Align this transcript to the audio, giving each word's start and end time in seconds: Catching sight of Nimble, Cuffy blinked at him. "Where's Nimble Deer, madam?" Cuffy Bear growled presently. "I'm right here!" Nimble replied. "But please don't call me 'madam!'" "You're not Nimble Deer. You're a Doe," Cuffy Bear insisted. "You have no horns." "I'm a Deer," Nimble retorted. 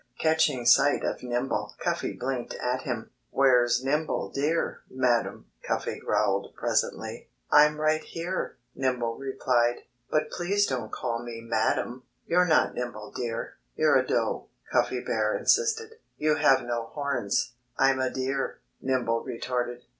Catching 0.19 0.65
sight 0.65 1.03
of 1.05 1.21
Nimble, 1.21 1.75
Cuffy 1.77 2.13
blinked 2.13 2.55
at 2.55 2.81
him. 2.81 3.11
"Where's 3.29 3.83
Nimble 3.83 4.31
Deer, 4.31 4.81
madam?" 4.89 5.45
Cuffy 5.61 5.99
Bear 5.99 6.03
growled 6.03 6.55
presently. 6.55 7.29
"I'm 7.51 7.79
right 7.79 8.01
here!" 8.01 8.57
Nimble 8.73 9.15
replied. 9.19 9.83
"But 10.09 10.31
please 10.31 10.65
don't 10.65 10.91
call 10.91 11.21
me 11.23 11.39
'madam!'" 11.41 12.01
"You're 12.25 12.47
not 12.47 12.73
Nimble 12.73 13.11
Deer. 13.11 13.57
You're 13.75 13.95
a 13.99 14.03
Doe," 14.07 14.47
Cuffy 14.71 15.01
Bear 15.03 15.35
insisted. 15.37 15.97
"You 16.17 16.33
have 16.37 16.63
no 16.63 16.85
horns." 16.85 17.51
"I'm 17.77 17.99
a 17.99 18.09
Deer," 18.09 18.57
Nimble 18.81 19.23
retorted. 19.23 19.83